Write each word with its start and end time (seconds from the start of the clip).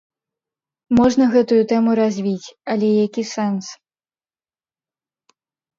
Можна 0.99 1.27
гэтую 1.35 1.59
тэму 1.73 1.91
развіць, 2.01 2.47
але 2.75 2.89
які 3.05 3.23
сэнс? 3.35 3.65